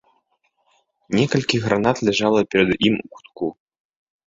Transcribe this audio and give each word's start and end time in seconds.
Некалькі 1.19 1.61
гранат 1.67 1.97
ляжала 2.09 2.41
перад 2.55 2.71
ім 2.91 2.99
у 3.05 3.15
кутку. 3.15 3.45